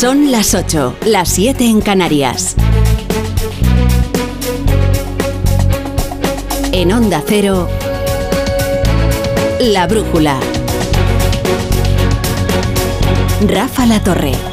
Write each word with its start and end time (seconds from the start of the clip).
Son 0.00 0.30
las 0.30 0.54
8, 0.54 0.94
las 1.06 1.28
7 1.28 1.64
en 1.64 1.80
Canarias. 1.80 2.54
En 6.70 6.92
Onda 6.92 7.20
Cero, 7.26 7.68
La 9.58 9.88
Brújula. 9.88 10.38
Rafa 13.48 13.86
La 13.86 14.00
Torre. 14.04 14.47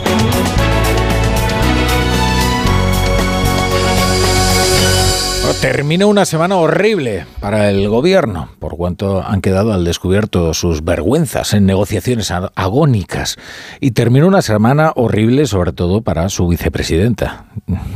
Termina 5.53 6.05
una 6.05 6.25
semana 6.25 6.57
horrible 6.57 7.25
para 7.39 7.69
el 7.69 7.89
gobierno, 7.89 8.49
por 8.59 8.77
cuanto 8.77 9.23
han 9.23 9.41
quedado 9.41 9.73
al 9.73 9.83
descubierto 9.83 10.53
sus 10.53 10.83
vergüenzas 10.83 11.53
en 11.53 11.65
negociaciones 11.65 12.31
agónicas. 12.31 13.37
Y 13.79 13.91
termina 13.91 14.27
una 14.27 14.41
semana 14.41 14.91
horrible 14.95 15.47
sobre 15.47 15.73
todo 15.73 16.01
para 16.01 16.29
su 16.29 16.47
vicepresidenta, 16.47 17.47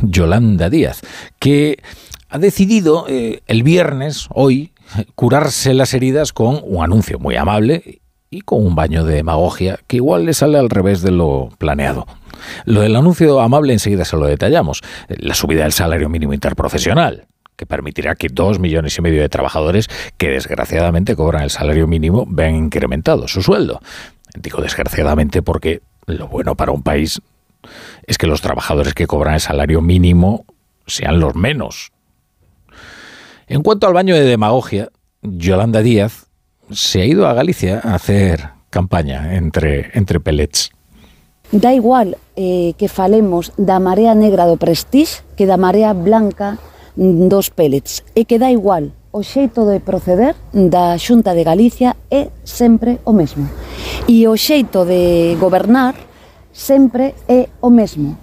Yolanda 0.02 0.68
Díaz, 0.68 1.00
que 1.38 1.78
ha 2.28 2.38
decidido 2.38 3.06
eh, 3.08 3.42
el 3.46 3.62
viernes, 3.62 4.26
hoy, 4.30 4.72
curarse 5.14 5.74
las 5.74 5.94
heridas 5.94 6.32
con 6.32 6.60
un 6.62 6.82
anuncio 6.82 7.18
muy 7.18 7.36
amable 7.36 8.00
y 8.30 8.40
con 8.42 8.64
un 8.64 8.74
baño 8.74 9.04
de 9.04 9.14
demagogia 9.14 9.78
que 9.86 9.96
igual 9.96 10.24
le 10.24 10.34
sale 10.34 10.58
al 10.58 10.70
revés 10.70 11.02
de 11.02 11.10
lo 11.10 11.50
planeado. 11.58 12.06
Lo 12.64 12.80
del 12.80 12.96
anuncio 12.96 13.40
amable 13.40 13.72
enseguida 13.72 14.04
se 14.04 14.16
lo 14.16 14.26
detallamos. 14.26 14.82
La 15.08 15.34
subida 15.34 15.64
del 15.64 15.72
salario 15.72 16.08
mínimo 16.08 16.32
interprofesional, 16.32 17.26
que 17.60 17.66
permitirá 17.66 18.14
que 18.14 18.28
dos 18.32 18.58
millones 18.58 18.96
y 18.96 19.02
medio 19.02 19.20
de 19.20 19.28
trabajadores 19.28 19.86
que 20.16 20.30
desgraciadamente 20.30 21.14
cobran 21.14 21.42
el 21.42 21.50
salario 21.50 21.86
mínimo 21.86 22.24
vean 22.26 22.56
incrementado 22.56 23.28
su 23.28 23.42
sueldo. 23.42 23.82
Digo 24.34 24.62
desgraciadamente 24.62 25.42
porque 25.42 25.82
lo 26.06 26.26
bueno 26.26 26.54
para 26.54 26.72
un 26.72 26.82
país 26.82 27.20
es 28.06 28.16
que 28.16 28.26
los 28.26 28.40
trabajadores 28.40 28.94
que 28.94 29.06
cobran 29.06 29.34
el 29.34 29.40
salario 29.40 29.82
mínimo 29.82 30.46
sean 30.86 31.20
los 31.20 31.34
menos. 31.34 31.92
En 33.46 33.62
cuanto 33.62 33.86
al 33.86 33.92
baño 33.92 34.14
de 34.14 34.24
demagogia, 34.24 34.88
Yolanda 35.20 35.82
Díaz 35.82 36.28
se 36.70 37.02
ha 37.02 37.04
ido 37.04 37.28
a 37.28 37.34
Galicia 37.34 37.82
a 37.84 37.94
hacer 37.94 38.48
campaña 38.70 39.34
entre, 39.36 39.90
entre 39.92 40.18
pellets. 40.18 40.70
Da 41.52 41.74
igual 41.74 42.16
eh, 42.36 42.72
que 42.78 42.88
falemos 42.88 43.52
da 43.58 43.76
marea 43.80 44.14
negra 44.14 44.46
do 44.46 44.56
Prestige 44.56 45.20
que 45.36 45.44
da 45.44 45.58
marea 45.58 45.92
blanca 45.92 46.56
dos 46.96 47.50
pellets 47.50 48.02
e 48.14 48.24
que 48.24 48.38
dá 48.38 48.50
igual 48.50 48.90
o 49.12 49.22
xeito 49.26 49.66
de 49.66 49.82
proceder 49.82 50.38
da 50.54 50.94
Xunta 50.94 51.34
de 51.34 51.42
Galicia 51.42 51.96
é 52.10 52.30
sempre 52.46 53.02
o 53.04 53.12
mesmo. 53.12 53.50
E 54.06 54.26
o 54.30 54.38
xeito 54.38 54.86
de 54.86 55.34
gobernar 55.34 55.98
sempre 56.52 57.14
é 57.26 57.50
o 57.60 57.70
mesmo. 57.70 58.18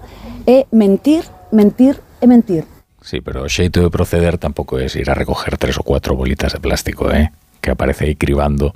É 0.47 0.63
mentir, 0.71 1.27
mentir 1.51 1.99
e 2.21 2.25
mentir. 2.27 2.63
Sí, 3.03 3.19
pero 3.19 3.43
o 3.43 3.51
xeito 3.51 3.83
de 3.83 3.91
proceder 3.91 4.39
tampouco 4.39 4.79
é 4.79 4.87
ir 4.87 5.09
a 5.11 5.15
recoger 5.15 5.59
tres 5.59 5.75
ou 5.75 5.83
cuatro 5.83 6.15
bolitas 6.15 6.55
de 6.55 6.63
plástico, 6.63 7.11
eh? 7.11 7.31
que 7.59 7.71
aparece 7.71 8.05
aí 8.05 8.15
cribando 8.15 8.71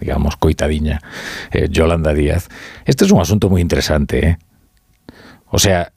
digamos, 0.00 0.36
coitadiña, 0.36 1.02
eh, 1.52 1.68
Yolanda 1.68 2.14
Díaz. 2.14 2.48
Este 2.86 3.04
es 3.04 3.12
un 3.12 3.20
asunto 3.20 3.52
moi 3.52 3.60
interesante, 3.60 4.16
eh? 4.24 4.34
O 5.52 5.60
sea, 5.60 5.92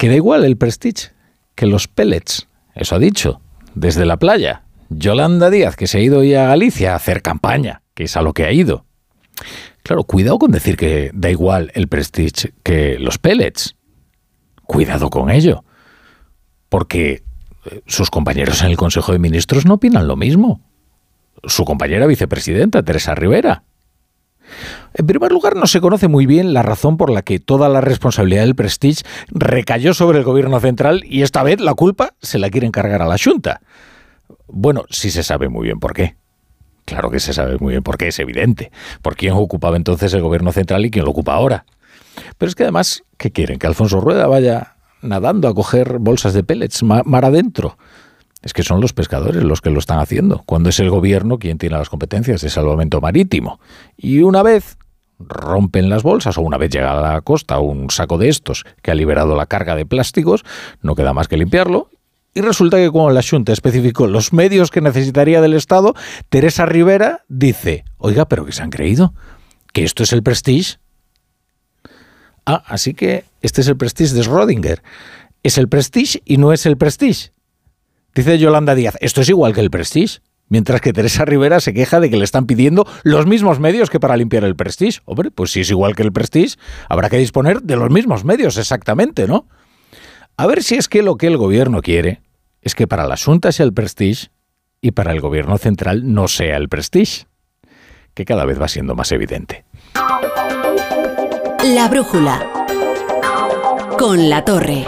que 0.00 0.08
da 0.08 0.16
igual 0.16 0.48
el 0.48 0.56
prestige, 0.56 1.12
que 1.54 1.66
los 1.66 1.88
pellets, 1.88 2.48
eso 2.74 2.96
ha 2.96 2.98
dicho, 2.98 3.40
desde 3.74 4.06
la 4.06 4.16
playa. 4.16 4.62
Yolanda 4.88 5.50
Díaz, 5.50 5.76
que 5.76 5.86
se 5.86 5.98
ha 5.98 6.00
ido 6.00 6.24
ya 6.24 6.44
a 6.44 6.48
Galicia 6.48 6.92
a 6.92 6.96
hacer 6.96 7.22
campaña, 7.22 7.82
que 7.94 8.04
es 8.04 8.16
a 8.16 8.22
lo 8.22 8.32
que 8.32 8.44
ha 8.44 8.52
ido. 8.52 8.84
Claro, 9.82 10.04
cuidado 10.04 10.38
con 10.38 10.50
decir 10.50 10.76
que 10.76 11.10
da 11.14 11.30
igual 11.30 11.70
el 11.74 11.88
prestige 11.88 12.52
que 12.62 12.98
los 12.98 13.18
pellets. 13.18 13.76
Cuidado 14.64 15.10
con 15.10 15.30
ello. 15.30 15.64
Porque 16.68 17.22
eh, 17.64 17.82
sus 17.86 18.10
compañeros 18.10 18.62
en 18.62 18.68
el 18.68 18.76
Consejo 18.76 19.12
de 19.12 19.18
Ministros 19.18 19.66
no 19.66 19.74
opinan 19.74 20.06
lo 20.06 20.16
mismo. 20.16 20.60
Su 21.44 21.64
compañera 21.64 22.06
vicepresidenta, 22.06 22.82
Teresa 22.82 23.14
Rivera. 23.14 23.64
En 24.94 25.06
primer 25.06 25.32
lugar, 25.32 25.56
no 25.56 25.66
se 25.66 25.80
conoce 25.80 26.08
muy 26.08 26.26
bien 26.26 26.52
la 26.52 26.62
razón 26.62 26.96
por 26.96 27.10
la 27.10 27.22
que 27.22 27.38
toda 27.38 27.68
la 27.68 27.80
responsabilidad 27.80 28.42
del 28.42 28.54
Prestige 28.54 29.02
recayó 29.28 29.94
sobre 29.94 30.18
el 30.18 30.24
gobierno 30.24 30.60
central 30.60 31.02
y 31.06 31.22
esta 31.22 31.42
vez 31.42 31.60
la 31.60 31.74
culpa 31.74 32.14
se 32.20 32.38
la 32.38 32.50
quieren 32.50 32.70
cargar 32.70 33.02
a 33.02 33.06
la 33.06 33.16
Junta. 33.22 33.60
Bueno, 34.48 34.84
sí 34.90 35.10
se 35.10 35.22
sabe 35.22 35.48
muy 35.48 35.66
bien 35.66 35.78
por 35.78 35.94
qué. 35.94 36.16
Claro 36.84 37.10
que 37.10 37.20
se 37.20 37.32
sabe 37.32 37.56
muy 37.58 37.72
bien 37.74 37.82
por 37.82 37.98
qué, 37.98 38.08
es 38.08 38.18
evidente. 38.18 38.72
Por 39.00 39.16
quién 39.16 39.34
ocupaba 39.34 39.76
entonces 39.76 40.12
el 40.12 40.22
gobierno 40.22 40.50
central 40.50 40.84
y 40.84 40.90
quién 40.90 41.04
lo 41.04 41.12
ocupa 41.12 41.34
ahora. 41.34 41.64
Pero 42.36 42.48
es 42.48 42.54
que 42.54 42.64
además, 42.64 43.04
¿qué 43.16 43.30
quieren? 43.30 43.58
¿Que 43.58 43.66
Alfonso 43.66 44.00
Rueda 44.00 44.26
vaya 44.26 44.76
nadando 45.02 45.48
a 45.48 45.54
coger 45.54 45.98
bolsas 45.98 46.34
de 46.34 46.42
pellets 46.42 46.82
mar 46.82 47.24
adentro? 47.24 47.78
Es 48.42 48.52
que 48.52 48.62
son 48.62 48.80
los 48.80 48.92
pescadores 48.92 49.42
los 49.42 49.60
que 49.60 49.70
lo 49.70 49.78
están 49.78 49.98
haciendo, 49.98 50.42
cuando 50.46 50.70
es 50.70 50.80
el 50.80 50.90
gobierno 50.90 51.38
quien 51.38 51.58
tiene 51.58 51.76
las 51.76 51.90
competencias 51.90 52.40
de 52.40 52.48
salvamento 52.48 53.00
marítimo. 53.00 53.60
Y 53.96 54.20
una 54.20 54.42
vez 54.42 54.78
rompen 55.18 55.90
las 55.90 56.02
bolsas 56.02 56.38
o 56.38 56.42
una 56.42 56.56
vez 56.56 56.70
llega 56.70 56.92
a 56.92 57.00
la 57.00 57.20
costa 57.20 57.58
un 57.58 57.90
saco 57.90 58.18
de 58.18 58.28
estos 58.28 58.64
que 58.82 58.90
ha 58.90 58.94
liberado 58.94 59.36
la 59.36 59.46
carga 59.46 59.76
de 59.76 59.86
plásticos, 59.86 60.44
no 60.80 60.94
queda 60.94 61.12
más 61.12 61.28
que 61.28 61.36
limpiarlo. 61.36 61.90
Y 62.32 62.40
resulta 62.42 62.76
que 62.76 62.90
cuando 62.90 63.12
la 63.12 63.22
Junta 63.28 63.52
especificó 63.52 64.06
los 64.06 64.32
medios 64.32 64.70
que 64.70 64.80
necesitaría 64.80 65.40
del 65.40 65.54
Estado, 65.54 65.94
Teresa 66.28 66.64
Rivera 66.64 67.24
dice, 67.28 67.84
oiga, 67.98 68.26
pero 68.26 68.46
que 68.46 68.52
se 68.52 68.62
han 68.62 68.70
creído, 68.70 69.14
que 69.72 69.84
esto 69.84 70.04
es 70.04 70.12
el 70.12 70.22
Prestige. 70.22 70.78
Ah, 72.46 72.62
así 72.66 72.94
que 72.94 73.24
este 73.42 73.60
es 73.60 73.68
el 73.68 73.76
Prestige 73.76 74.14
de 74.14 74.22
Schrödinger. 74.22 74.80
Es 75.42 75.58
el 75.58 75.68
Prestige 75.68 76.22
y 76.24 76.36
no 76.36 76.52
es 76.52 76.66
el 76.66 76.76
Prestige. 76.76 77.32
Dice 78.14 78.38
Yolanda 78.38 78.74
Díaz, 78.74 78.96
esto 79.00 79.20
es 79.20 79.28
igual 79.28 79.54
que 79.54 79.60
el 79.60 79.70
Prestige. 79.70 80.20
Mientras 80.48 80.80
que 80.80 80.92
Teresa 80.92 81.24
Rivera 81.24 81.60
se 81.60 81.72
queja 81.72 82.00
de 82.00 82.10
que 82.10 82.16
le 82.16 82.24
están 82.24 82.46
pidiendo 82.46 82.84
los 83.04 83.24
mismos 83.24 83.60
medios 83.60 83.88
que 83.88 84.00
para 84.00 84.16
limpiar 84.16 84.42
el 84.42 84.56
Prestige. 84.56 85.00
Hombre, 85.04 85.30
pues 85.30 85.52
si 85.52 85.60
es 85.60 85.70
igual 85.70 85.94
que 85.94 86.02
el 86.02 86.12
Prestige, 86.12 86.56
habrá 86.88 87.08
que 87.08 87.18
disponer 87.18 87.62
de 87.62 87.76
los 87.76 87.88
mismos 87.88 88.24
medios 88.24 88.56
exactamente, 88.56 89.28
¿no? 89.28 89.46
A 90.36 90.48
ver 90.48 90.64
si 90.64 90.74
es 90.74 90.88
que 90.88 91.02
lo 91.02 91.16
que 91.16 91.28
el 91.28 91.36
gobierno 91.36 91.82
quiere 91.82 92.20
es 92.62 92.74
que 92.74 92.88
para 92.88 93.06
la 93.06 93.16
Junta 93.16 93.52
sea 93.52 93.64
el 93.64 93.72
Prestige 93.72 94.30
y 94.80 94.90
para 94.90 95.12
el 95.12 95.20
gobierno 95.20 95.56
central 95.56 96.12
no 96.12 96.26
sea 96.26 96.56
el 96.56 96.68
Prestige, 96.68 97.26
que 98.14 98.24
cada 98.24 98.44
vez 98.44 98.60
va 98.60 98.66
siendo 98.66 98.96
más 98.96 99.12
evidente. 99.12 99.64
La 101.62 101.88
brújula 101.88 102.44
con 103.96 104.28
la 104.28 104.44
torre. 104.44 104.84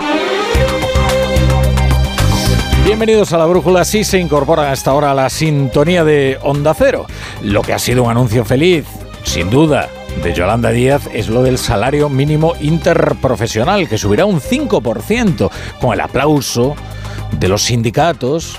Bienvenidos 2.84 3.32
a 3.32 3.38
la 3.38 3.46
Brújula. 3.46 3.84
Sí 3.84 4.02
se 4.02 4.18
incorpora 4.18 4.72
hasta 4.72 4.90
ahora 4.90 5.12
a 5.12 5.14
la 5.14 5.30
sintonía 5.30 6.02
de 6.02 6.36
Onda 6.42 6.74
Cero. 6.74 7.06
Lo 7.40 7.62
que 7.62 7.72
ha 7.72 7.78
sido 7.78 8.02
un 8.02 8.10
anuncio 8.10 8.44
feliz, 8.44 8.84
sin 9.22 9.50
duda, 9.50 9.88
de 10.20 10.34
Yolanda 10.34 10.70
Díaz 10.70 11.08
es 11.12 11.28
lo 11.28 11.44
del 11.44 11.58
salario 11.58 12.08
mínimo 12.08 12.54
interprofesional, 12.60 13.88
que 13.88 13.98
subirá 13.98 14.26
un 14.26 14.40
5%, 14.40 15.50
con 15.80 15.92
el 15.94 16.00
aplauso 16.00 16.74
de 17.38 17.48
los 17.48 17.62
sindicatos 17.62 18.58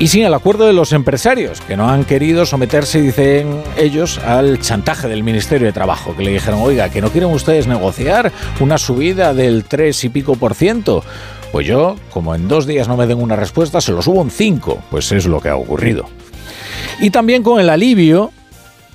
y 0.00 0.08
sin 0.08 0.24
el 0.24 0.34
acuerdo 0.34 0.66
de 0.66 0.72
los 0.72 0.92
empresarios, 0.92 1.60
que 1.60 1.76
no 1.76 1.88
han 1.88 2.04
querido 2.04 2.46
someterse, 2.46 3.00
dicen 3.00 3.62
ellos, 3.76 4.18
al 4.18 4.58
chantaje 4.58 5.08
del 5.08 5.22
Ministerio 5.22 5.66
de 5.66 5.72
Trabajo, 5.72 6.16
que 6.16 6.24
le 6.24 6.32
dijeron, 6.32 6.60
oiga, 6.60 6.88
que 6.88 7.00
no 7.00 7.10
quieren 7.10 7.30
ustedes 7.30 7.66
negociar 7.66 8.32
una 8.60 8.78
subida 8.78 9.32
del 9.32 9.64
3 9.64 10.04
y 10.04 10.08
pico 10.08 10.36
por 10.36 10.54
ciento. 10.54 11.04
Pues 11.52 11.66
yo, 11.66 11.96
como 12.10 12.34
en 12.34 12.48
dos 12.48 12.66
días 12.66 12.86
no 12.86 12.96
me 12.96 13.06
den 13.06 13.20
una 13.20 13.36
respuesta, 13.36 13.80
se 13.80 13.92
lo 13.92 14.02
subo 14.02 14.22
en 14.22 14.30
cinco. 14.30 14.82
Pues 14.90 15.10
es 15.12 15.26
lo 15.26 15.40
que 15.40 15.48
ha 15.48 15.56
ocurrido. 15.56 16.06
Y 17.00 17.10
también 17.10 17.42
con 17.42 17.60
el 17.60 17.70
alivio 17.70 18.30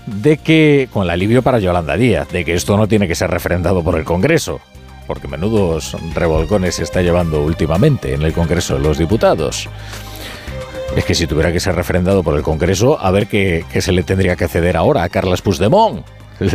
de 0.05 0.37
que, 0.37 0.87
con 0.93 1.03
el 1.03 1.09
alivio 1.09 1.41
para 1.41 1.59
Yolanda 1.59 1.97
Díaz, 1.97 2.29
de 2.29 2.45
que 2.45 2.53
esto 2.53 2.77
no 2.77 2.87
tiene 2.87 3.07
que 3.07 3.15
ser 3.15 3.29
refrendado 3.29 3.83
por 3.83 3.97
el 3.97 4.05
Congreso, 4.05 4.61
porque 5.07 5.27
menudos 5.27 5.97
revolcones 6.13 6.75
se 6.75 6.83
está 6.83 7.01
llevando 7.01 7.43
últimamente 7.43 8.13
en 8.13 8.21
el 8.21 8.33
Congreso 8.33 8.75
de 8.75 8.81
los 8.81 8.97
Diputados. 8.97 9.67
Es 10.95 11.03
que 11.03 11.15
si 11.15 11.27
tuviera 11.27 11.51
que 11.51 11.59
ser 11.59 11.75
refrendado 11.75 12.23
por 12.23 12.37
el 12.37 12.43
Congreso, 12.43 12.99
a 12.99 13.11
ver 13.11 13.27
qué, 13.27 13.65
qué 13.71 13.81
se 13.81 13.91
le 13.91 14.03
tendría 14.03 14.35
que 14.35 14.47
ceder 14.47 14.77
ahora 14.77 15.03
a 15.03 15.09
Carles 15.09 15.41
Puigdemont, 15.41 16.05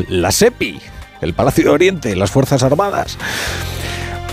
la 0.08 0.30
SEPI, 0.30 0.80
el 1.20 1.34
Palacio 1.34 1.64
de 1.64 1.70
Oriente, 1.70 2.16
las 2.16 2.30
Fuerzas 2.30 2.62
Armadas. 2.62 3.18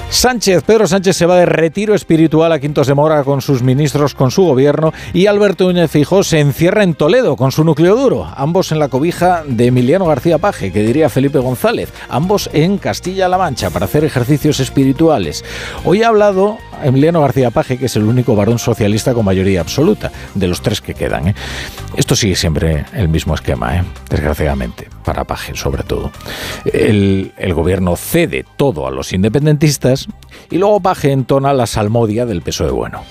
Sánchez, 0.10 0.64
Pedro 0.64 0.88
Sánchez 0.88 1.18
se 1.18 1.26
va 1.26 1.36
de 1.36 1.46
retiro 1.46 1.94
espiritual 1.94 2.52
a 2.52 2.60
Quintos 2.60 2.88
de 2.88 2.94
Mora 2.96 3.24
con 3.24 3.42
sus 3.42 3.62
ministros, 3.62 4.16
con 4.16 4.32
su 4.32 4.44
gobierno, 4.44 4.94
y 5.14 5.28
Alberto 5.28 5.66
Núñez 5.66 5.92
Fijó 5.92 6.24
se 6.24 6.40
encierra 6.40 6.84
en 6.84 6.96
Toledo 6.96 7.36
con 7.36 7.52
su 7.52 7.64
núcleo 7.64 7.96
duro, 7.96 8.28
ambos 8.36 8.72
en 8.72 8.80
la 8.80 8.88
cobija 8.88 9.44
de 9.46 9.68
Emiliano 9.68 10.06
García 10.06 10.38
Paje, 10.38 10.72
que 10.72 10.82
diría 10.82 11.10
Felipe 11.10 11.40
González, 11.40 11.94
ambos 12.10 12.50
en 12.54 12.78
Castilla-La 12.78 13.38
Mancha 13.38 13.70
para 13.70 13.86
hacer 13.86 14.06
ejercicios 14.06 14.60
espirituales. 14.62 15.44
Hoy 15.84 16.04
ha 16.04 16.08
hablado 16.08 16.58
Emiliano 16.84 17.22
García 17.22 17.52
Paje, 17.52 17.78
que 17.78 17.86
es 17.88 17.96
el 17.96 18.04
único 18.04 18.36
varón 18.36 18.60
socialista 18.60 19.14
con 19.14 19.26
mayoría 19.26 19.62
absoluta, 19.62 20.12
de 20.36 20.48
los 20.48 20.62
tres 20.62 20.82
que 20.82 20.94
quedan. 20.94 21.30
¿eh? 21.30 21.36
Esto 21.96 22.16
sigue 22.16 22.36
siempre 22.36 22.86
el 22.94 23.08
mismo 23.10 23.36
esquema, 23.36 23.78
¿eh? 23.78 23.84
desgraciadamente, 24.10 24.88
para 25.04 25.24
Paje 25.24 25.56
sobre 25.56 25.84
todo. 25.84 26.12
El, 26.66 27.32
gobierno 27.54 27.96
cede 27.96 28.46
todo 28.56 28.88
a 28.88 28.92
los 28.92 29.14
independentistas 29.14 30.08
y 30.52 30.58
luego 30.58 30.80
Paje 30.80 31.12
entona 31.12 31.54
la 31.54 31.66
salmodia 31.66 32.26
del 32.26 32.42
PSOE 32.42 32.72
bueno. 32.72 33.04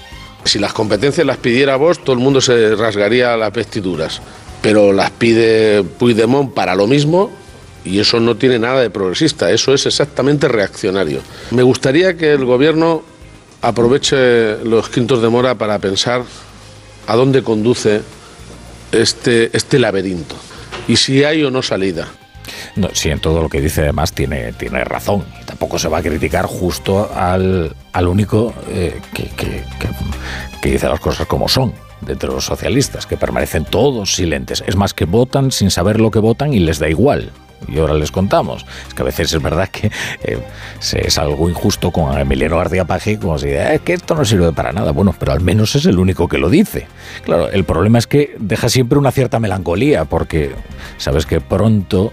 Si 0.45 0.61
las 0.61 0.73
competencias 0.73 1.27
las 1.27 1.39
pidiera 1.39 1.77
vos, 1.77 1.99
todo 1.99 2.13
el 2.13 2.23
mundo 2.23 2.41
se 2.41 2.77
rasgaría 2.77 3.37
las 3.37 3.53
vestiduras. 3.53 4.23
Pero 4.63 4.93
las 4.93 5.11
pide 5.11 5.83
Puigdemont 5.83 6.55
para 6.55 6.75
lo 6.75 6.87
mismo 6.87 7.31
y 7.87 8.01
eso 8.01 8.21
no 8.21 8.37
tiene 8.37 8.59
nada 8.59 8.81
de 8.81 8.91
progresista, 8.91 9.51
eso 9.51 9.73
es 9.73 9.87
exactamente 9.87 10.49
reaccionario. 10.49 11.21
Me 11.51 11.63
gustaría 11.63 12.17
que 12.17 12.33
el 12.33 12.45
gobierno 12.45 13.03
aproveche 13.63 14.65
los 14.65 14.89
quintos 14.89 15.23
de 15.23 15.29
mora 15.29 15.55
para 15.57 15.79
pensar 15.79 16.23
a 17.07 17.17
dónde 17.17 17.43
conduce 17.43 18.03
este, 18.93 19.57
este 19.57 19.79
laberinto 19.79 20.37
y 20.89 20.97
si 20.97 21.25
hay 21.25 21.43
o 21.43 21.51
no 21.51 21.63
salida. 21.63 22.09
No, 22.77 22.89
en 23.05 23.21
todo 23.21 23.43
lo 23.43 23.49
que 23.49 23.61
dice 23.61 23.83
además 23.83 24.13
tiene, 24.13 24.53
tiene 24.53 24.85
razón. 24.85 25.25
Y 25.41 25.45
tampoco 25.45 25.79
se 25.79 25.89
va 25.89 25.99
a 25.99 26.03
criticar 26.03 26.47
justo 26.47 27.11
al, 27.15 27.75
al 27.93 28.09
único 28.09 28.55
eh, 28.69 29.01
que, 29.15 29.25
que, 29.25 29.65
que, 29.81 29.89
que 30.63 30.71
dice 30.71 30.89
las 30.89 31.01
cosas 31.01 31.27
como 31.27 31.49
son 31.49 31.73
de 32.03 32.13
entre 32.13 32.29
los 32.29 32.45
socialistas, 32.45 33.07
que 33.07 33.17
permanecen 33.17 33.65
todos 33.65 34.15
silentes. 34.15 34.63
Es 34.67 34.77
más, 34.77 34.93
que 34.93 35.07
votan 35.07 35.51
sin 35.51 35.71
saber 35.71 35.99
lo 35.99 36.11
que 36.11 36.19
votan 36.19 36.53
y 36.53 36.59
les 36.61 36.79
da 36.79 36.89
igual 36.89 37.33
y 37.69 37.79
ahora 37.79 37.95
les 37.95 38.11
contamos. 38.11 38.65
Es 38.87 38.95
que 38.95 39.03
a 39.03 39.05
veces 39.05 39.33
es 39.33 39.43
verdad 39.43 39.69
que 39.69 39.91
eh, 40.23 40.39
es 40.81 41.19
algo 41.19 41.49
injusto 41.49 41.91
con 41.91 42.17
Emiliano 42.19 42.57
García 42.59 42.85
Paje, 42.85 43.19
como 43.19 43.39
si 43.39 43.49
eh, 43.49 43.81
que 43.85 43.95
esto 43.95 44.15
no 44.15 44.25
sirve 44.25 44.53
para 44.53 44.73
nada. 44.73 44.93
Bueno, 44.93 45.15
pero 45.19 45.33
al 45.33 45.41
menos 45.41 45.75
es 45.75 45.87
el 45.87 45.99
único 45.99 46.29
que 46.29 46.39
lo 46.39 46.49
dice. 46.49 46.87
Claro, 47.25 47.49
el 47.51 47.65
problema 47.65 47.99
es 47.99 48.07
que 48.07 48.37
deja 48.39 48.69
siempre 48.69 48.99
una 48.99 49.13
cierta 49.13 49.41
melancolía, 49.41 50.05
porque 50.05 50.53
sabes 50.99 51.27
que 51.27 51.41
pronto 51.41 52.13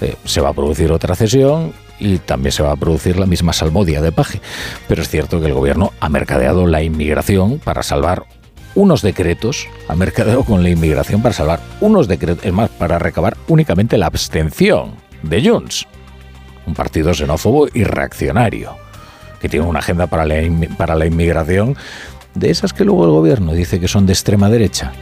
eh, 0.00 0.16
se 0.24 0.40
va 0.40 0.50
a 0.50 0.54
producir 0.54 0.92
otra 0.92 1.14
cesión 1.14 1.72
y 1.98 2.18
también 2.18 2.52
se 2.52 2.62
va 2.62 2.72
a 2.72 2.76
producir 2.76 3.18
la 3.18 3.26
misma 3.26 3.52
salmodia 3.52 4.00
de 4.00 4.12
Paje. 4.12 4.40
Pero 4.88 5.02
es 5.02 5.08
cierto 5.08 5.40
que 5.40 5.46
el 5.46 5.54
gobierno 5.54 5.92
ha 6.00 6.08
mercadeado 6.08 6.66
la 6.66 6.82
inmigración 6.82 7.58
para 7.58 7.82
salvar 7.82 8.24
unos 8.74 9.02
decretos, 9.02 9.68
ha 9.88 9.94
mercadeado 9.94 10.44
con 10.44 10.62
la 10.62 10.70
inmigración 10.70 11.22
para 11.22 11.34
salvar 11.34 11.60
unos 11.80 12.08
decretos, 12.08 12.44
es 12.44 12.52
más, 12.52 12.70
para 12.70 12.98
recabar 12.98 13.36
únicamente 13.48 13.98
la 13.98 14.06
abstención 14.06 14.94
de 15.22 15.48
Junts, 15.48 15.86
un 16.66 16.74
partido 16.74 17.12
xenófobo 17.14 17.68
y 17.72 17.84
reaccionario, 17.84 18.76
que 19.40 19.48
tiene 19.48 19.66
una 19.66 19.80
agenda 19.80 20.06
para 20.06 20.24
la, 20.24 20.36
para 20.76 20.94
la 20.94 21.06
inmigración 21.06 21.76
de 22.34 22.50
esas 22.50 22.72
que 22.72 22.84
luego 22.84 23.04
el 23.04 23.10
gobierno 23.10 23.52
dice 23.52 23.78
que 23.78 23.88
son 23.88 24.06
de 24.06 24.12
extrema 24.12 24.48
derecha 24.48 24.92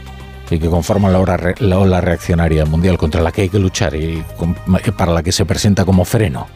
y 0.49 0.59
que 0.59 0.67
conforman 0.67 1.13
la 1.13 1.19
ola, 1.19 1.55
la 1.59 1.79
ola 1.79 2.01
reaccionaria 2.01 2.65
mundial 2.65 2.97
contra 2.97 3.21
la 3.21 3.31
que 3.31 3.43
hay 3.43 3.49
que 3.49 3.59
luchar 3.59 3.95
y 3.95 4.23
para 4.97 5.13
la 5.13 5.23
que 5.23 5.31
se 5.31 5.45
presenta 5.45 5.85
como 5.85 6.03
freno. 6.03 6.47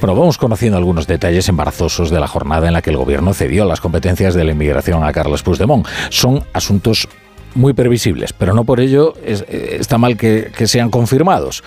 Bueno, 0.00 0.14
vamos 0.14 0.38
conociendo 0.38 0.76
algunos 0.78 1.06
detalles 1.06 1.48
embarazosos 1.48 2.10
de 2.10 2.20
la 2.20 2.28
jornada 2.28 2.66
en 2.66 2.72
la 2.72 2.82
que 2.82 2.90
el 2.90 2.96
gobierno 2.96 3.34
cedió 3.34 3.64
las 3.64 3.80
competencias 3.80 4.34
de 4.34 4.44
la 4.44 4.52
inmigración 4.52 5.04
a 5.04 5.12
Carlos 5.12 5.42
Puigdemont. 5.42 5.86
Son 6.10 6.44
asuntos 6.52 7.08
muy 7.54 7.72
previsibles, 7.72 8.32
pero 8.32 8.54
no 8.54 8.64
por 8.64 8.80
ello 8.80 9.14
es, 9.24 9.44
está 9.48 9.98
mal 9.98 10.16
que, 10.16 10.52
sean 10.66 10.90
confirmados. 10.90 11.64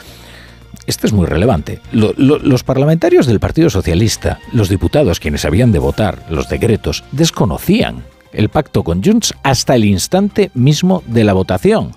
Este 0.85 1.07
es 1.07 1.13
muy 1.13 1.25
relevante. 1.25 1.79
Lo, 1.91 2.13
lo, 2.15 2.37
los 2.39 2.63
parlamentarios 2.63 3.25
del 3.25 3.39
Partido 3.39 3.69
Socialista, 3.69 4.39
los 4.53 4.69
diputados 4.69 5.19
quienes 5.19 5.45
habían 5.45 5.71
de 5.71 5.79
votar 5.79 6.23
los 6.29 6.47
decretos, 6.47 7.03
desconocían 7.11 8.03
el 8.31 8.49
pacto 8.49 8.83
con 8.83 9.03
Junts 9.03 9.33
hasta 9.43 9.75
el 9.75 9.85
instante 9.85 10.51
mismo 10.53 11.03
de 11.07 11.23
la 11.23 11.33
votación. 11.33 11.91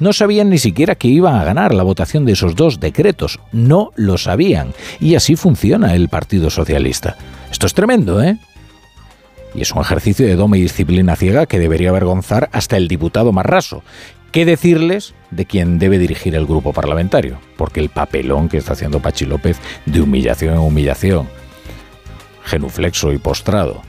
No 0.00 0.12
sabían 0.12 0.50
ni 0.50 0.58
siquiera 0.58 0.94
que 0.94 1.08
iban 1.08 1.36
a 1.36 1.44
ganar 1.44 1.74
la 1.74 1.82
votación 1.82 2.24
de 2.24 2.32
esos 2.32 2.54
dos 2.54 2.80
decretos. 2.80 3.40
No 3.52 3.90
lo 3.96 4.18
sabían. 4.18 4.72
Y 5.00 5.14
así 5.14 5.36
funciona 5.36 5.94
el 5.94 6.08
Partido 6.08 6.50
Socialista. 6.50 7.16
Esto 7.50 7.66
es 7.66 7.74
tremendo, 7.74 8.22
¿eh? 8.22 8.38
Y 9.54 9.62
es 9.62 9.72
un 9.72 9.80
ejercicio 9.80 10.26
de 10.26 10.36
doma 10.36 10.58
y 10.58 10.62
disciplina 10.62 11.16
ciega 11.16 11.46
que 11.46 11.58
debería 11.58 11.90
avergonzar 11.90 12.48
hasta 12.52 12.76
el 12.76 12.86
diputado 12.86 13.32
más 13.32 13.46
raso. 13.46 13.82
¿Qué 14.30 14.44
decirles 14.44 15.14
de 15.30 15.46
quien 15.46 15.78
debe 15.78 15.98
dirigir 15.98 16.34
el 16.34 16.46
grupo 16.46 16.72
parlamentario? 16.72 17.38
Porque 17.56 17.80
el 17.80 17.88
papelón 17.88 18.48
que 18.48 18.58
está 18.58 18.74
haciendo 18.74 19.00
Pachi 19.00 19.24
López 19.24 19.58
de 19.86 20.02
humillación 20.02 20.54
en 20.54 20.60
humillación, 20.60 21.28
genuflexo 22.44 23.10
y 23.12 23.18
postrado, 23.18 23.80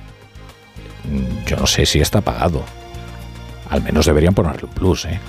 yo 1.45 1.57
no 1.57 1.67
sé 1.67 1.85
si 1.85 1.99
está 1.99 2.21
pagado. 2.21 2.63
Al 3.69 3.83
menos 3.83 4.05
deberían 4.05 4.33
ponerle 4.33 4.63
un 4.63 4.73
plus, 4.73 5.05
¿eh? 5.05 5.19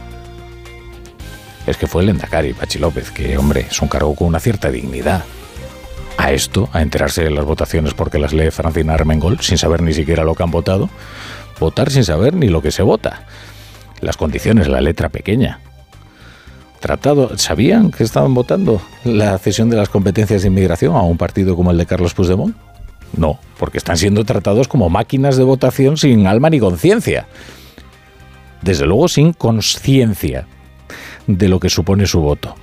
Es 1.71 1.77
que 1.77 1.87
fue 1.87 2.03
el 2.03 2.11
Endacari, 2.11 2.53
Pachi 2.53 2.79
López, 2.79 3.11
que, 3.11 3.37
hombre, 3.39 3.67
es 3.71 3.81
un 3.81 3.89
cargo 3.89 4.15
con 4.15 4.29
una 4.29 4.41
cierta 4.41 4.71
dignidad. 4.71 5.25
A 6.17 6.33
esto, 6.33 6.69
a 6.73 6.83
enterarse 6.83 7.25
de 7.25 7.31
las 7.31 7.45
votaciones 7.45 7.95
porque 7.95 8.19
las 8.19 8.33
lee 8.33 8.51
Francina 8.51 8.95
Armengol, 8.95 9.41
sin 9.41 9.57
saber 9.57 9.83
ni 9.83 9.95
siquiera 9.95 10.25
lo 10.25 10.35
que 10.35 10.43
han 10.43 10.51
votado, 10.51 10.91
votar 11.59 11.91
sin 11.91 12.05
saber 12.05 12.35
ni 12.35 12.49
lo 12.49 12.61
que 12.61 12.73
se 12.73 12.83
vota. 12.83 13.27
Las 14.01 14.17
condiciones, 14.17 14.69
la 14.69 14.81
letra 14.81 15.09
pequeña. 15.09 15.61
Tratado, 16.81 17.37
¿sabían 17.39 17.91
que 17.91 18.05
estaban 18.05 18.35
votando 18.35 18.81
la 19.05 19.39
cesión 19.39 19.71
de 19.71 19.77
las 19.77 19.89
competencias 19.89 20.43
de 20.43 20.49
inmigración 20.49 20.95
a 20.97 21.03
un 21.03 21.19
partido 21.19 21.55
como 21.57 21.71
el 21.71 21.79
de 21.79 21.87
Carlos 21.87 22.15
Puigdemont? 22.15 22.57
No, 23.17 23.39
porque 23.59 23.79
están 23.79 23.97
siendo 23.97 24.25
tratados 24.25 24.69
como 24.69 24.89
máquinas 24.89 25.37
de 25.37 25.45
votación 25.45 25.97
sin 25.97 26.27
alma 26.27 26.49
ni 26.49 26.59
conciencia. 26.59 27.27
Desde 28.63 28.87
luego 28.87 29.09
sin 29.09 29.33
conciencia, 29.33 30.47
de 31.38 31.49
lo 31.49 31.61
que 31.61 31.71
supone 31.71 32.06
su 32.06 32.21
voto. 32.21 32.55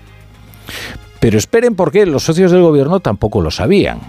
Pero 1.19 1.37
esperen 1.37 1.75
porque 1.75 2.05
los 2.05 2.23
socios 2.23 2.51
del 2.51 2.61
gobierno 2.61 2.99
tampoco 2.99 3.41
lo 3.41 3.51
sabían. 3.51 3.99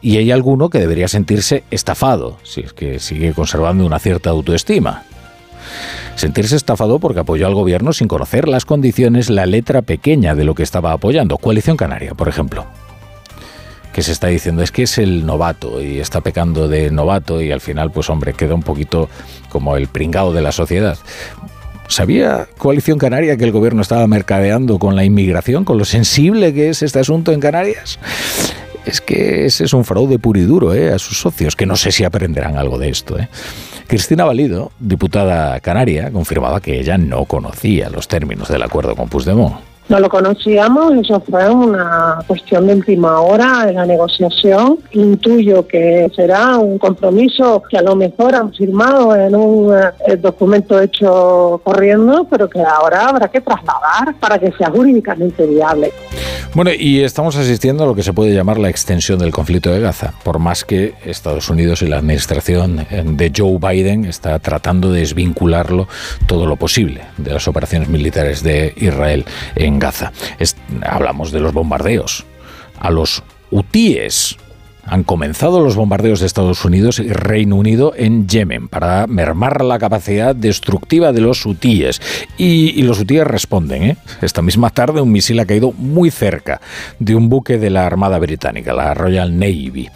Y 0.00 0.18
hay 0.18 0.30
alguno 0.30 0.68
que 0.68 0.78
debería 0.78 1.08
sentirse 1.08 1.64
estafado, 1.70 2.38
si 2.42 2.60
es 2.60 2.72
que 2.72 2.98
sigue 2.98 3.32
conservando 3.32 3.86
una 3.86 3.98
cierta 3.98 4.30
autoestima. 4.30 5.04
Sentirse 6.16 6.56
estafado 6.56 6.98
porque 6.98 7.20
apoyó 7.20 7.46
al 7.46 7.54
gobierno 7.54 7.92
sin 7.92 8.08
conocer 8.08 8.48
las 8.48 8.64
condiciones, 8.64 9.30
la 9.30 9.46
letra 9.46 9.82
pequeña 9.82 10.34
de 10.34 10.44
lo 10.44 10.54
que 10.54 10.62
estaba 10.62 10.92
apoyando. 10.92 11.38
Coalición 11.38 11.76
Canaria, 11.76 12.14
por 12.14 12.28
ejemplo. 12.28 12.66
Que 13.92 14.02
se 14.02 14.12
está 14.12 14.28
diciendo 14.28 14.62
es 14.62 14.70
que 14.70 14.82
es 14.82 14.98
el 14.98 15.24
novato 15.24 15.82
y 15.82 16.00
está 16.00 16.20
pecando 16.20 16.68
de 16.68 16.90
novato 16.90 17.40
y 17.40 17.50
al 17.50 17.60
final, 17.60 17.90
pues 17.90 18.10
hombre, 18.10 18.34
queda 18.34 18.54
un 18.54 18.62
poquito 18.62 19.08
como 19.48 19.76
el 19.76 19.88
pringao 19.88 20.32
de 20.32 20.42
la 20.42 20.52
sociedad. 20.52 20.98
¿Sabía 21.88 22.48
Coalición 22.58 22.98
Canaria 22.98 23.36
que 23.36 23.44
el 23.44 23.52
gobierno 23.52 23.82
estaba 23.82 24.06
mercadeando 24.06 24.78
con 24.78 24.96
la 24.96 25.04
inmigración, 25.04 25.64
con 25.64 25.78
lo 25.78 25.84
sensible 25.84 26.52
que 26.52 26.70
es 26.70 26.82
este 26.82 26.98
asunto 26.98 27.32
en 27.32 27.40
Canarias? 27.40 27.98
Es 28.84 29.00
que 29.00 29.46
ese 29.46 29.64
es 29.64 29.72
un 29.72 29.84
fraude 29.84 30.18
puro 30.18 30.38
y 30.38 30.44
duro 30.44 30.74
¿eh? 30.74 30.92
a 30.92 30.98
sus 30.98 31.18
socios, 31.18 31.56
que 31.56 31.66
no 31.66 31.76
sé 31.76 31.92
si 31.92 32.04
aprenderán 32.04 32.56
algo 32.56 32.78
de 32.78 32.88
esto. 32.88 33.18
¿eh? 33.18 33.28
Cristina 33.86 34.24
Valido, 34.24 34.72
diputada 34.78 35.58
canaria, 35.60 36.10
confirmaba 36.10 36.60
que 36.60 36.78
ella 36.78 36.98
no 36.98 37.24
conocía 37.24 37.90
los 37.90 38.08
términos 38.08 38.48
del 38.48 38.62
acuerdo 38.62 38.94
con 38.94 39.08
Puigdemont. 39.08 39.75
No 39.88 40.00
lo 40.00 40.08
conocíamos, 40.08 40.94
eso 40.94 41.20
fue 41.20 41.48
una 41.48 42.18
cuestión 42.26 42.66
de 42.66 42.74
última 42.74 43.20
hora 43.20 43.66
en 43.68 43.76
la 43.76 43.86
negociación. 43.86 44.78
Intuyo 44.90 45.66
que 45.66 46.10
será 46.14 46.58
un 46.58 46.76
compromiso 46.78 47.62
que 47.70 47.78
a 47.78 47.82
lo 47.82 47.94
mejor 47.94 48.34
han 48.34 48.52
firmado 48.52 49.14
en 49.14 49.36
un 49.36 49.72
eh, 49.74 50.16
documento 50.16 50.80
hecho 50.80 51.60
corriendo, 51.62 52.26
pero 52.28 52.50
que 52.50 52.60
ahora 52.60 53.10
habrá 53.10 53.28
que 53.28 53.40
trasladar 53.40 54.16
para 54.18 54.40
que 54.40 54.50
sea 54.52 54.70
jurídicamente 54.70 55.46
viable. 55.46 55.92
Bueno, 56.54 56.70
y 56.72 57.00
estamos 57.00 57.36
asistiendo 57.36 57.84
a 57.84 57.86
lo 57.86 57.94
que 57.94 58.02
se 58.02 58.14
puede 58.14 58.34
llamar 58.34 58.58
la 58.58 58.70
extensión 58.70 59.18
del 59.18 59.30
conflicto 59.30 59.70
de 59.70 59.80
Gaza, 59.80 60.14
por 60.24 60.38
más 60.38 60.64
que 60.64 60.94
Estados 61.04 61.50
Unidos 61.50 61.82
y 61.82 61.86
la 61.86 61.98
administración 61.98 62.86
de 62.88 63.32
Joe 63.36 63.58
Biden 63.58 64.06
está 64.06 64.38
tratando 64.38 64.90
de 64.90 65.00
desvincularlo 65.00 65.86
todo 66.26 66.46
lo 66.46 66.56
posible 66.56 67.02
de 67.18 67.34
las 67.34 67.46
operaciones 67.46 67.88
militares 67.88 68.42
de 68.42 68.72
Israel 68.76 69.26
en 69.54 69.78
Gaza. 69.78 70.12
Hablamos 70.82 71.30
de 71.30 71.40
los 71.40 71.52
bombardeos 71.52 72.24
a 72.78 72.90
los 72.90 73.22
hutíes 73.50 74.36
han 74.86 75.04
comenzado 75.04 75.60
los 75.60 75.76
bombardeos 75.76 76.20
de 76.20 76.26
Estados 76.26 76.64
Unidos 76.64 76.98
y 76.98 77.08
Reino 77.08 77.56
Unido 77.56 77.92
en 77.96 78.28
Yemen 78.28 78.68
para 78.68 79.06
mermar 79.06 79.64
la 79.64 79.78
capacidad 79.78 80.34
destructiva 80.34 81.12
de 81.12 81.20
los 81.20 81.44
hutíes. 81.44 82.00
Y, 82.38 82.78
y 82.78 82.82
los 82.82 83.00
hutíes 83.00 83.26
responden. 83.26 83.82
¿eh? 83.82 83.96
Esta 84.22 84.42
misma 84.42 84.70
tarde 84.70 85.00
un 85.00 85.12
misil 85.12 85.40
ha 85.40 85.46
caído 85.46 85.72
muy 85.72 86.10
cerca 86.10 86.60
de 86.98 87.14
un 87.14 87.28
buque 87.28 87.58
de 87.58 87.70
la 87.70 87.86
Armada 87.86 88.18
Británica, 88.18 88.72
la 88.72 88.94
Royal 88.94 89.38
Navy. 89.38 89.88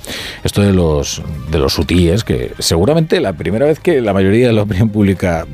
Esto 0.42 0.62
de 0.62 0.72
los, 0.72 1.22
de 1.50 1.58
los 1.58 1.78
hutíes, 1.78 2.24
que 2.24 2.52
seguramente 2.58 3.20
la 3.20 3.32
primera 3.32 3.66
vez 3.66 3.78
que 3.78 4.00
la 4.00 4.12
mayoría 4.12 4.48
de 4.48 4.52
la 4.52 4.62
opinión 4.62 4.88
pública 4.88 5.46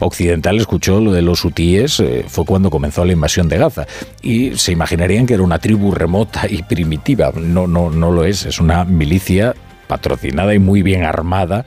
occidental 0.00 0.58
escuchó 0.58 1.00
lo 1.00 1.12
de 1.12 1.22
los 1.22 1.44
hutíes 1.44 2.00
eh, 2.00 2.24
fue 2.28 2.44
cuando 2.44 2.70
comenzó 2.70 3.04
la 3.04 3.12
invasión 3.12 3.48
de 3.48 3.58
Gaza. 3.58 3.86
Y 4.22 4.56
se 4.56 4.72
imaginarían 4.72 5.26
que 5.26 5.34
era 5.34 5.42
una 5.42 5.58
tribu 5.58 5.92
remota 5.92 6.42
y 6.48 6.62
primitiva. 6.62 7.32
No, 7.34 7.66
no, 7.66 7.90
no 7.90 8.10
lo 8.10 8.24
es. 8.24 8.46
Es 8.46 8.60
una 8.60 8.83
milicia 8.84 9.54
patrocinada 9.86 10.54
y 10.54 10.58
muy 10.58 10.82
bien 10.82 11.04
armada 11.04 11.64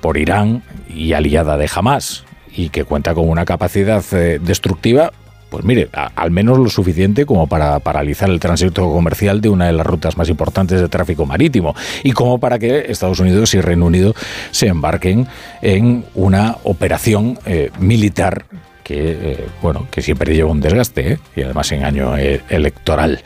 por 0.00 0.18
Irán 0.18 0.62
y 0.88 1.12
aliada 1.12 1.56
de 1.56 1.68
Hamas, 1.74 2.24
y 2.54 2.68
que 2.68 2.84
cuenta 2.84 3.14
con 3.14 3.28
una 3.28 3.44
capacidad 3.44 4.04
eh, 4.12 4.38
destructiva 4.42 5.12
pues 5.54 5.64
mire, 5.64 5.88
al 5.92 6.32
menos 6.32 6.58
lo 6.58 6.68
suficiente 6.68 7.26
como 7.26 7.46
para 7.46 7.78
paralizar 7.78 8.28
el 8.28 8.40
tránsito 8.40 8.90
comercial 8.90 9.40
de 9.40 9.50
una 9.50 9.66
de 9.66 9.72
las 9.72 9.86
rutas 9.86 10.16
más 10.16 10.28
importantes 10.28 10.80
de 10.80 10.88
tráfico 10.88 11.26
marítimo 11.26 11.76
y 12.02 12.10
como 12.10 12.38
para 12.40 12.58
que 12.58 12.86
Estados 12.88 13.20
Unidos 13.20 13.54
y 13.54 13.60
Reino 13.60 13.86
Unido 13.86 14.16
se 14.50 14.66
embarquen 14.66 15.28
en 15.62 16.06
una 16.16 16.56
operación 16.64 17.38
eh, 17.46 17.70
militar 17.78 18.46
que 18.84 18.94
eh, 18.96 19.48
bueno 19.62 19.88
que 19.90 20.02
siempre 20.02 20.34
lleva 20.34 20.50
un 20.50 20.60
desgaste 20.60 21.14
¿eh? 21.14 21.18
y 21.34 21.42
además 21.42 21.72
en 21.72 21.84
año 21.84 22.16
eh, 22.16 22.42
electoral. 22.48 23.22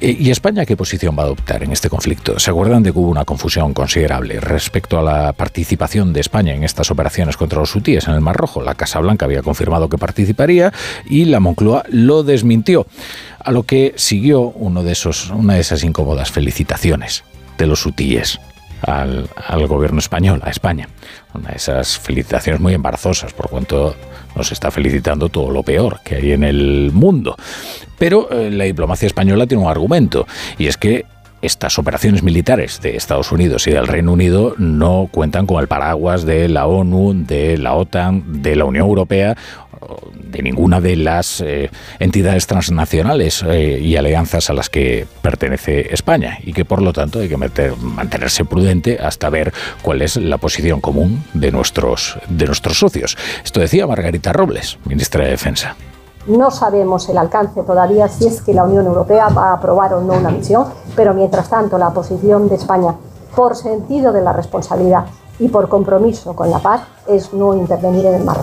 ¿Y 0.00 0.30
España 0.30 0.64
qué 0.64 0.76
posición 0.76 1.16
va 1.18 1.24
a 1.24 1.26
adoptar 1.26 1.62
en 1.62 1.72
este 1.72 1.90
conflicto? 1.90 2.38
¿Se 2.38 2.50
acuerdan 2.50 2.82
de 2.82 2.92
que 2.92 2.98
hubo 2.98 3.10
una 3.10 3.24
confusión 3.24 3.74
considerable 3.74 4.40
respecto 4.40 4.98
a 4.98 5.02
la 5.02 5.32
participación 5.32 6.12
de 6.12 6.20
España 6.20 6.54
en 6.54 6.64
estas 6.64 6.90
operaciones 6.90 7.36
contra 7.36 7.58
los 7.58 7.74
hutíes 7.74 8.06
en 8.08 8.14
el 8.14 8.20
Mar 8.20 8.36
Rojo? 8.36 8.62
La 8.62 8.74
Casa 8.74 9.00
Blanca 9.00 9.26
había 9.26 9.42
confirmado 9.42 9.88
que 9.88 9.98
participaría 9.98 10.72
y 11.04 11.24
la 11.26 11.40
Moncloa 11.40 11.84
lo 11.88 12.22
desmintió, 12.22 12.86
a 13.40 13.50
lo 13.50 13.64
que 13.64 13.92
siguió 13.96 14.40
uno 14.40 14.84
de 14.84 14.92
esos, 14.92 15.30
una 15.30 15.54
de 15.54 15.60
esas 15.60 15.82
incómodas 15.82 16.30
felicitaciones 16.30 17.24
de 17.58 17.66
los 17.66 17.84
hutíes 17.84 18.38
al, 18.82 19.28
al, 19.36 19.66
gobierno 19.66 19.98
español, 19.98 20.40
a 20.44 20.50
España. 20.50 20.88
Una 21.34 21.50
de 21.50 21.56
esas 21.56 21.98
felicitaciones 21.98 22.60
muy 22.60 22.74
embarazosas, 22.74 23.32
por 23.32 23.48
cuanto 23.48 23.96
nos 24.34 24.52
está 24.52 24.70
felicitando 24.70 25.28
todo 25.28 25.50
lo 25.50 25.62
peor 25.62 26.00
que 26.04 26.16
hay 26.16 26.32
en 26.32 26.44
el 26.44 26.90
mundo. 26.92 27.36
Pero 27.98 28.30
eh, 28.30 28.50
la 28.50 28.64
diplomacia 28.64 29.06
española 29.06 29.46
tiene 29.46 29.62
un 29.62 29.70
argumento, 29.70 30.26
y 30.58 30.66
es 30.66 30.76
que 30.76 31.06
estas 31.42 31.78
operaciones 31.78 32.22
militares 32.22 32.80
de 32.80 32.96
Estados 32.96 33.32
Unidos 33.32 33.66
y 33.66 33.72
del 33.72 33.86
Reino 33.86 34.12
Unido 34.12 34.54
no 34.58 35.08
cuentan 35.10 35.46
con 35.46 35.60
el 35.60 35.68
paraguas 35.68 36.24
de 36.24 36.48
la 36.48 36.66
ONU, 36.66 37.12
de 37.26 37.58
la 37.58 37.74
OTAN, 37.74 38.42
de 38.42 38.56
la 38.56 38.64
Unión 38.64 38.86
Europea 38.86 39.36
de 40.32 40.42
ninguna 40.42 40.80
de 40.80 40.96
las 40.96 41.40
eh, 41.40 41.70
entidades 41.98 42.46
transnacionales 42.46 43.44
eh, 43.46 43.78
y 43.80 43.96
alianzas 43.96 44.50
a 44.50 44.54
las 44.54 44.70
que 44.70 45.06
pertenece 45.20 45.92
España 45.92 46.38
y 46.42 46.52
que 46.52 46.64
por 46.64 46.82
lo 46.82 46.92
tanto 46.92 47.20
hay 47.20 47.28
que 47.28 47.36
mantenerse 47.36 48.44
prudente 48.44 48.98
hasta 49.00 49.30
ver 49.30 49.52
cuál 49.82 50.02
es 50.02 50.16
la 50.16 50.38
posición 50.38 50.80
común 50.80 51.24
de 51.34 51.52
nuestros, 51.52 52.18
de 52.28 52.46
nuestros 52.46 52.78
socios. 52.78 53.16
Esto 53.44 53.60
decía 53.60 53.86
Margarita 53.86 54.32
Robles, 54.32 54.78
ministra 54.86 55.24
de 55.24 55.30
Defensa. 55.30 55.76
No 56.26 56.52
sabemos 56.52 57.08
el 57.08 57.18
alcance 57.18 57.62
todavía 57.62 58.06
si 58.08 58.28
es 58.28 58.42
que 58.42 58.54
la 58.54 58.62
Unión 58.64 58.86
Europea 58.86 59.28
va 59.28 59.50
a 59.50 59.54
aprobar 59.54 59.94
o 59.94 60.00
no 60.00 60.14
una 60.14 60.30
misión, 60.30 60.66
pero 60.94 61.14
mientras 61.14 61.48
tanto 61.48 61.78
la 61.78 61.90
posición 61.90 62.48
de 62.48 62.54
España, 62.54 62.94
por 63.34 63.56
sentido 63.56 64.12
de 64.12 64.22
la 64.22 64.32
responsabilidad 64.32 65.06
y 65.40 65.48
por 65.48 65.68
compromiso 65.68 66.36
con 66.36 66.50
la 66.50 66.60
paz, 66.60 66.82
es 67.08 67.32
no 67.32 67.54
intervenir 67.54 68.06
en 68.06 68.14
el 68.14 68.24
Mar 68.24 68.36